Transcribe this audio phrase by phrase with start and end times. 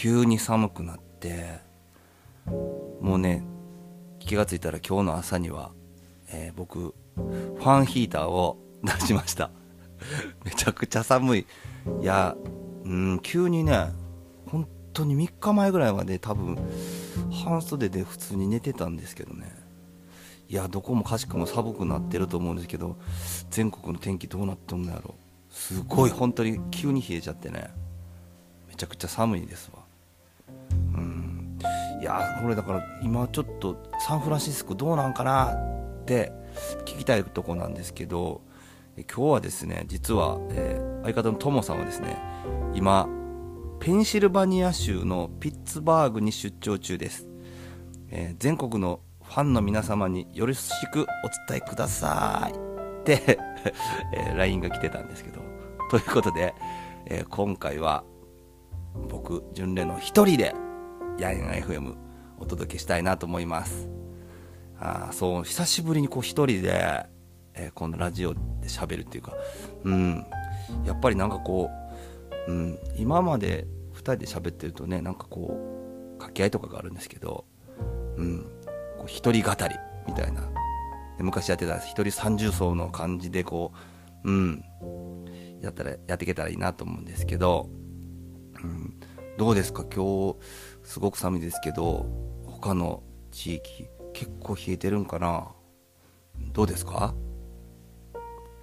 [0.00, 1.58] 急に寒くなって
[3.02, 3.44] もうね
[4.18, 5.72] 気がついたら今日の朝には、
[6.32, 9.50] えー、僕ファンヒーターを 出しました。
[10.42, 11.46] めちゃくちゃ寒い。
[12.00, 12.34] いや
[12.82, 13.92] うん急にね
[14.46, 16.56] 本当に3日前ぐらいまで多分
[17.30, 19.52] 半袖で普通に寝てたんですけどね。
[20.48, 22.96] いやどこもかしくも寒くなってると思うんですけど
[23.50, 25.14] 全国の天気どうなってんのやろ。
[25.50, 27.68] すごい本当に急に冷えちゃってね。
[28.66, 29.79] めちゃくちゃ寒いですわ。
[32.00, 36.32] いやこれだから今ちょっとサンフランシスコどうなんかなって
[36.86, 38.42] 聞きたいとこなんですけど
[38.96, 42.16] 今日はですね実は、えー、相方のトモさんはですね
[42.74, 43.08] 今
[43.80, 47.26] ペンシルバニア州のピッツバーグに出張中です、
[48.10, 51.04] えー、全国のファンの皆様によろしくお
[51.48, 53.38] 伝えくださいって
[54.12, 55.40] えー、LINE が来てたんですけど。
[55.90, 56.54] ということで、
[57.06, 58.04] えー、今回は
[59.08, 60.54] 僕純礼の一人で
[61.20, 61.94] ヤンヤン FM
[62.38, 63.90] お届けしたいなと思います。
[64.78, 67.04] あそう久しぶりにこう一人で、
[67.52, 69.34] えー、このラジオで喋るっていうか
[69.84, 70.24] うん。
[70.84, 71.70] やっぱりなんかこ
[72.48, 77.44] う、うん、今まで2人で喋ってるとねなんかこう掛け合いとかがあるんですけど、
[78.16, 78.44] うん、
[78.96, 79.74] こう一人語り
[80.08, 80.48] みたいな。
[81.18, 83.72] 昔やってた一人三重奏の感じでこ
[84.24, 84.64] ううん。
[85.60, 87.68] やったらやっていけたらいいなと思うんですけど、
[88.62, 88.94] うん、
[89.40, 89.84] どうですか？
[89.84, 90.36] 今日
[90.84, 92.04] すごく寒いですけど
[92.44, 95.48] 他の地域結構冷えてるんかな？
[96.52, 97.14] どうですか、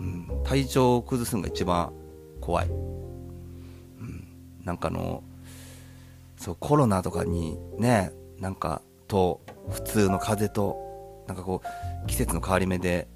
[0.00, 1.92] うん、体調を崩すのが一番
[2.40, 4.26] 怖い、うん、
[4.64, 5.22] なんかの
[6.38, 8.10] そうコロナとかにね
[8.40, 11.62] なんかと普通の風邪となんかこ
[12.02, 13.06] う季節の変わり目で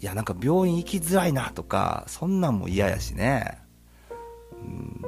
[0.00, 3.61] いやなんか病院行きづらいなとかそんなんも嫌やしね、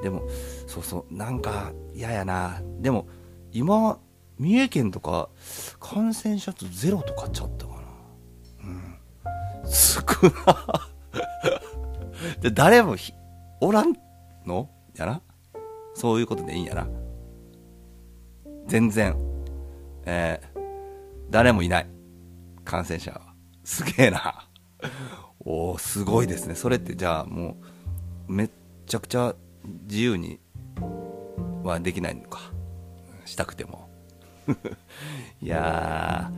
[0.02, 0.22] でも
[0.66, 2.60] そうそうなんか嫌やな。
[2.80, 3.06] でも
[3.52, 3.98] 今
[4.38, 5.28] 三重県とか
[5.78, 7.80] 感染者数ゼロとかちゃったかな。
[8.64, 8.98] うん。
[9.70, 10.02] 少
[10.46, 10.90] な。
[12.40, 12.96] で誰も
[13.60, 13.94] おらん
[14.44, 14.68] の？
[14.96, 15.22] やな。
[15.94, 16.88] そういうことでいいんやな。
[18.66, 19.16] 全然。
[20.06, 20.60] えー、
[21.30, 21.86] 誰もいない。
[22.64, 23.34] 感染者は。
[23.62, 24.48] すげえな。
[25.40, 26.54] おおすごいですね。
[26.54, 27.56] それってじゃあも
[28.28, 28.50] うめっ
[28.86, 30.40] ちゃくちゃ自由に
[31.62, 32.40] はできないのか。
[33.24, 33.88] したくても。
[35.40, 36.30] いや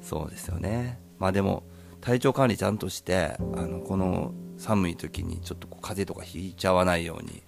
[0.00, 1.00] そうですよね。
[1.18, 1.64] まあでも
[2.00, 7.42] 体調管理ちゃんとしてあのこの寒い時にちょっと風邪とかひいちゃわないように、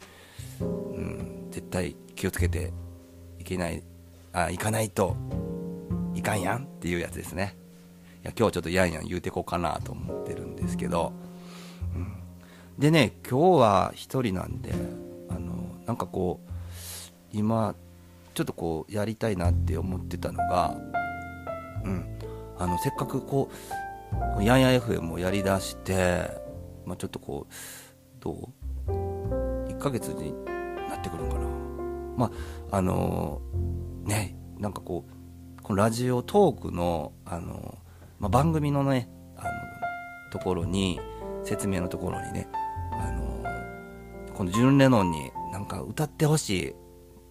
[0.60, 0.64] う
[1.00, 2.72] ん、絶対気をつけて
[3.38, 3.82] いけない
[4.32, 5.16] あ行かないと
[6.14, 7.56] いかんやんっていうやつですね。
[8.24, 11.12] いや今日はちょっとやんやん言うてこうかなと思ってるんですけど、
[11.94, 12.16] うん、
[12.78, 14.72] でね今日は1人なんで
[15.86, 16.50] なんかこう
[17.32, 17.74] 今
[18.34, 20.76] ちょっとこうやりたいなって思ってたのが、
[21.84, 22.18] うん、
[22.58, 23.50] あのせっかくこ
[24.38, 26.30] うやんや FM をやりだして、
[26.84, 27.52] まあ、ちょっとこう
[28.20, 28.50] ど
[28.88, 28.90] う
[29.68, 30.32] ？1ヶ月に
[30.88, 31.46] なってくるんかな。
[32.16, 32.30] ま
[32.70, 39.50] ああのー、ねなんかこうこのラジオトークの、あのー、まあ、番組のねあの
[40.30, 41.00] ところに
[41.44, 42.48] 説明のところにね、
[42.92, 46.74] あのー、このジュン・レノンになんか歌ってほしい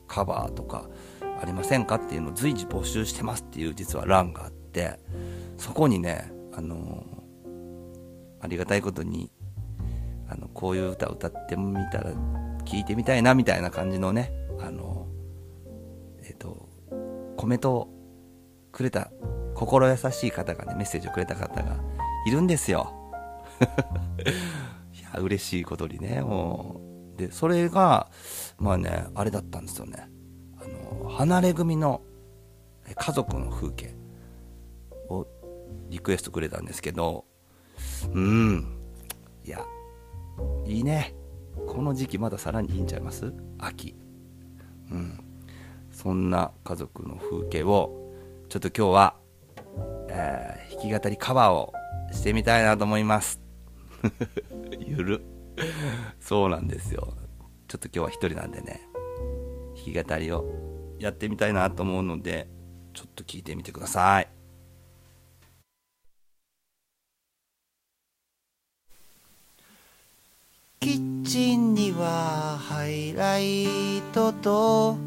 [0.08, 0.90] カバーとか
[1.42, 5.00] ありませんかっていうのを随時募集してますっていう実は欄があって
[5.58, 7.04] そこにねあの、
[8.42, 9.32] ありがたいことに
[10.30, 12.12] あのこういう歌歌ってみたら
[12.66, 15.08] 聞いてみたいなみたいな感じのねあの
[16.24, 16.70] えっ、ー、と
[17.38, 17.90] コメント
[18.72, 19.12] くれた
[19.54, 21.78] 心優しい方がねメッセージをくれた方が
[22.28, 22.92] いるんですよ。
[24.94, 26.95] いや嬉しいことにねもう。
[27.18, 28.10] でそれが
[28.58, 30.10] まあねあれだったんですよね。
[30.60, 30.66] あ
[31.04, 32.02] の離れ組の
[32.96, 33.96] 家族の風景
[35.10, 35.26] を
[35.90, 37.26] リクエストくれたんですけど
[38.14, 38.78] うん。
[39.44, 39.66] いや
[40.66, 41.14] いいね。
[41.68, 43.34] この時期まださらにいいんちゃいます？
[43.60, 43.96] 秋。
[44.92, 45.20] うん。
[45.92, 48.12] そんな家族の風景を
[48.50, 49.16] ちょっと今日は、
[50.10, 51.74] えー、弾き語りカバーを
[52.12, 53.40] してみたいなと思います。
[54.80, 55.22] ゆ る
[56.20, 57.14] そうなんですよ。
[57.68, 58.82] ちょっと今日は一人なんでね
[59.76, 60.46] 弾き語りを
[61.00, 62.48] やってみたいなと思うので
[62.94, 64.28] ちょっと聞いてみてください。
[70.80, 74.98] キッチンにはハイライトと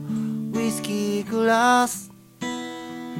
[0.53, 2.11] ウイスキーグラス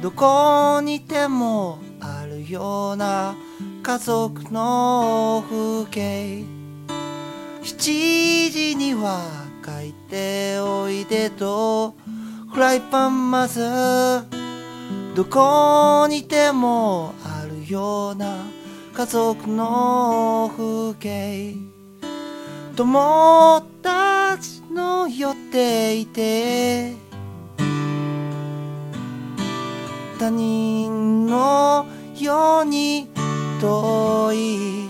[0.01, 3.35] どこにでもあるような
[3.81, 6.58] 家族の風景。
[7.69, 9.21] 7時には
[9.63, 11.93] 書いておいでと。
[12.51, 13.61] フライパンまず
[15.15, 18.37] どこにでもあるような
[18.93, 21.55] 家族の風景。
[22.75, 26.95] 友達の寄っていて
[30.17, 31.85] 他人の
[32.19, 33.09] ように
[33.61, 34.88] 遠い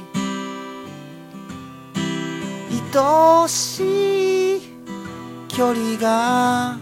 [2.91, 4.61] 愛しい
[5.47, 6.77] 距離が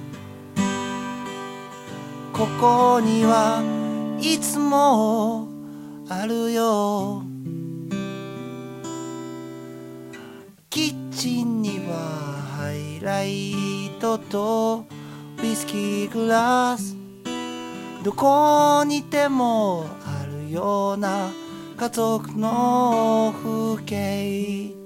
[2.31, 3.62] ここには
[4.19, 5.50] いつも
[6.07, 7.24] あるよ。
[10.69, 11.95] キッチンには
[12.57, 14.86] ハイライトと
[15.42, 16.95] ウイスキーグラス。
[18.04, 21.30] どこにでもあるような
[21.75, 24.76] 家族の風景。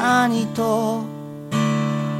[0.00, 1.02] 何と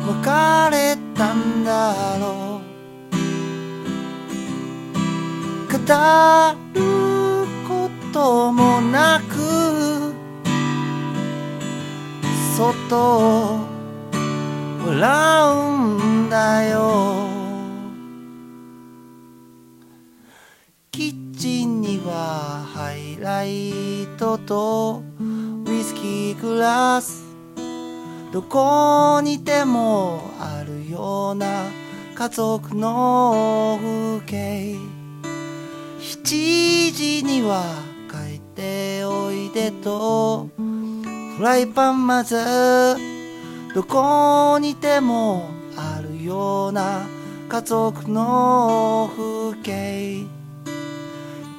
[0.05, 3.19] 別れたんだろう。
[5.71, 5.77] 語
[6.75, 6.81] る
[7.69, 10.13] こともなく
[12.57, 13.61] そっと
[14.85, 17.29] 笑うんだよ。
[20.91, 27.28] キッチンにはハイライトとウイスキーグラス。
[28.31, 31.47] どこにでもあるような
[32.15, 34.77] 家族の風景。
[35.99, 37.63] 7時には
[38.11, 40.49] 帰っておいでと。
[40.59, 42.37] フライパンまず
[43.75, 47.07] どこにでもあるような
[47.49, 50.27] 家族の風景。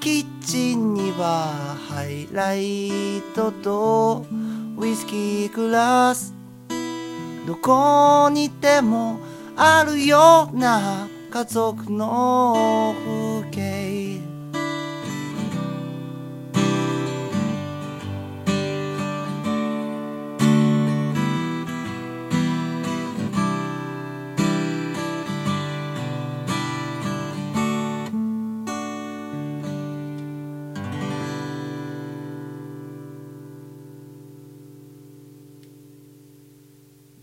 [0.02, 4.28] キッチンにはハイライトと。
[4.78, 6.39] ウイスキーグラス。
[7.50, 9.20] どこにでも
[9.58, 13.19] あるような家族の風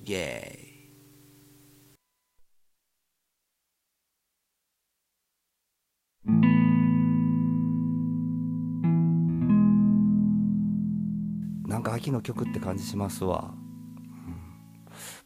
[0.08, 0.66] イエー
[11.66, 14.36] イなんか秋の曲って感じしますわ、うん。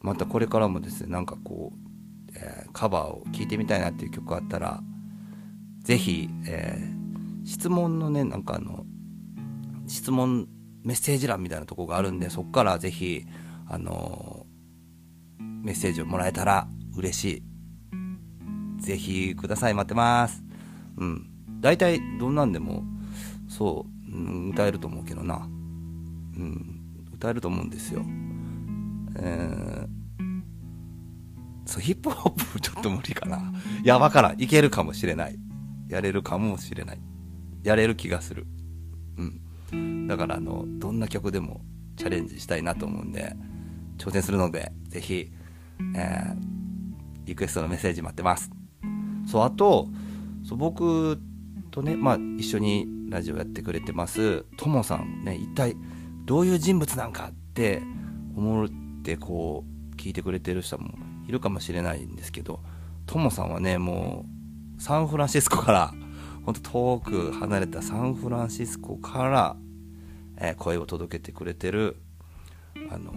[0.01, 4.81] またこれからもですねなんかこう、えーカバーを聴いてみたいなっていう曲あったら
[5.83, 7.01] ぜひ、えー
[7.45, 8.85] 質問のねなんかあの
[9.87, 10.47] 質問
[10.83, 13.25] メッセージ欄みたいなとこがあるんでそこからぜひ
[13.67, 14.45] あの
[15.61, 17.43] メッセージをもらえたら嬉し
[18.79, 18.81] い。
[18.81, 19.73] ぜひください。
[19.73, 20.43] 待ってます。
[20.97, 21.27] うん。
[21.59, 22.83] 大体どんなんでも
[23.47, 25.35] そう、うん歌えると思うけどな。
[25.37, 26.81] うん。
[27.13, 28.03] 歌えると思うんですよ。
[29.17, 30.01] えー
[31.63, 33.37] そうヒップホップちょっと無理かな。
[33.83, 34.41] いやわからん。
[34.41, 35.37] いけるかもしれない。
[35.87, 36.99] やれるかもしれない。
[37.63, 38.45] やれる気がする。
[39.71, 40.07] うん。
[40.07, 41.61] だからあのどんな曲でも
[41.95, 43.35] チャレンジしたいなと思うんで
[43.97, 45.31] 挑戦するのでぜひ、
[45.95, 46.51] えー
[47.23, 48.49] リクエストのメッセージ待ってます。
[49.25, 49.87] そうあと
[50.43, 51.21] そう僕
[51.69, 55.75] とね、まあ、一緒にラジオやってくれてますともさんね一体
[56.25, 57.81] どういう人物なんかって
[58.35, 58.69] 思っ
[59.03, 60.89] てこう聞いてくれてる人も
[61.27, 62.59] いるかもしれないんですけど
[63.05, 64.25] ともさんはねも
[64.77, 65.93] うサンフランシスコから
[66.45, 69.55] 本当遠く離れたサンフランシスコから、
[70.37, 71.97] えー声を届けてくれてる
[72.89, 73.13] あの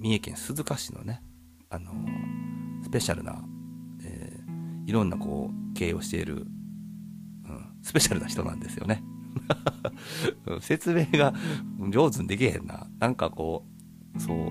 [0.00, 1.22] 三重県鈴鹿市のね
[1.70, 1.92] あの
[2.82, 3.42] スペシャルな、
[4.04, 4.44] えー
[4.86, 6.38] いろんなこう経営をしている、う
[7.52, 9.02] ん、スペシャルな人なんですよね。
[10.60, 11.34] 説明が
[11.90, 12.86] 上手にできへんな。
[12.98, 13.66] なんかこ
[14.14, 14.50] うそう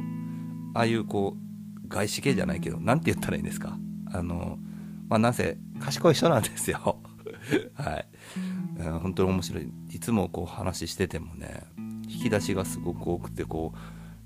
[0.73, 3.77] ああいうこう外資系じゃないけどなんて言ったらいいんですか。
[4.11, 4.57] あの
[5.07, 6.99] まあなんせ賢い人なんですよ。
[7.75, 8.07] はい、
[8.77, 9.71] うん本当に面白い。
[9.91, 11.63] いつもこう話しててもね
[12.09, 13.73] 引き出しがすごく多くてこ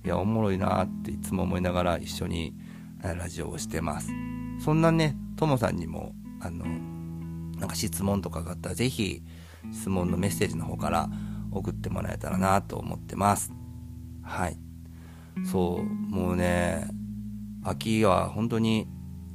[0.03, 2.55] ういやおもろいなっていつも思いながら一緒に
[3.01, 4.09] ラジオをしてます。
[4.59, 6.65] そんなねともさんにもあの
[7.59, 9.23] なんか質問とかがあったらぜひ
[9.71, 11.09] 質問のメッセージの方から
[11.51, 13.51] 送ってもらえたらなと思ってます。
[14.23, 14.57] はい。
[15.45, 16.87] そうもうね
[17.63, 18.87] 秋は本当に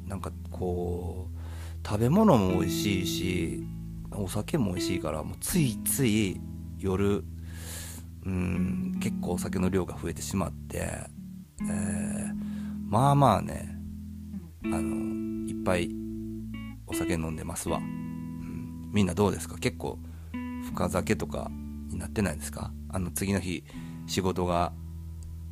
[0.07, 3.67] なんかこう食べ物も美味しいし
[4.13, 6.41] お酒も美味しいからもうついつい
[6.79, 7.25] 夜
[8.25, 12.52] うん結構お酒の量が増えてしまって、えー、
[12.93, 13.75] まあまあね
[14.65, 15.89] あのいっぱい
[16.87, 19.57] お酒飲んでますわ、うん、みんなどうですか？
[19.57, 19.99] 結構
[20.67, 21.51] 深酒とか
[21.89, 22.71] になってないですか？
[22.91, 23.65] あの次の日
[24.07, 24.75] 仕事が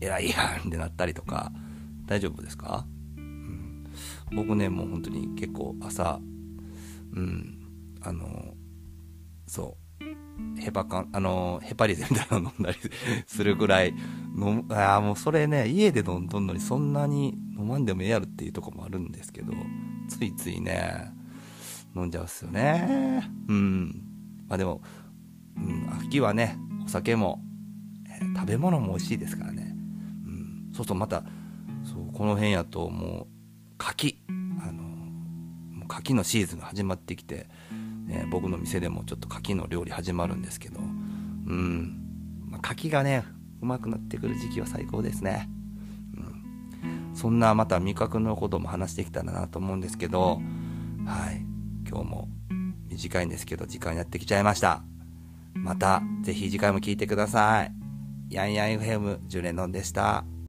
[0.03, 1.51] 偉いやんってなったりとか
[2.05, 2.85] 大丈夫ですか、
[3.17, 3.87] うん、
[4.37, 6.21] 僕ねもう本当に結構朝
[7.15, 7.57] うん。
[8.03, 8.55] あの
[9.47, 9.80] そう。
[10.59, 12.79] ヘパカンあのヘパリゼみたいなの飲んだり
[13.27, 13.95] するぐらい
[14.37, 19.53] 飲あもうそれね家で飲んどんのにそんなに飲まんでもええやるっていうとこもあるんですけど
[20.09, 21.13] ついついね
[21.95, 23.29] 飲んじゃうっすよね。
[23.49, 24.03] うん。
[24.49, 24.81] まあでも、
[25.57, 27.41] うん、秋はねお酒も、
[28.09, 29.75] えー、食べ物も美味しいですからね、
[30.27, 31.25] うん、そうするとまた
[31.85, 33.27] そうこの辺やともう
[33.79, 34.23] 柿。
[34.63, 37.49] あのもう柿のシーズンが始まってきて
[38.11, 41.97] ね、僕の店でもちょっと牡蠣の料理始まるんですけど、うん、
[42.47, 43.25] まあ、牡蠣がね、
[43.63, 45.49] うまくなってくる時期は最高ですね。
[46.17, 50.41] うん、そんなまた味覚のことも話してきたらなと思うんですけど、
[51.07, 51.47] はい、
[51.89, 52.29] 今日も
[52.89, 54.83] 短いんですけど、時間やってきちゃいました。
[55.55, 57.73] また、ぜひ次回も聞いてください。
[58.31, 60.25] ヤンヤン FM、ジュレノンでした。